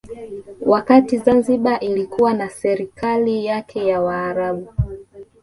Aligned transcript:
Wakati 0.61 1.17
Zanzibar 1.17 1.83
ilikuwa 1.83 2.33
na 2.33 2.49
serikali 2.49 3.45
yake 3.45 3.87
ya 3.87 4.01
Waarabu 4.01 4.73